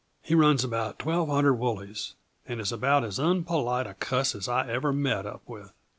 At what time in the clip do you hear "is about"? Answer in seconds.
2.59-3.03